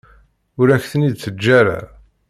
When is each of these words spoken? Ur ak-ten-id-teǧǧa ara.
Ur 0.59 0.67
ak-ten-id-teǧǧa 0.75 1.51
ara. 1.59 1.79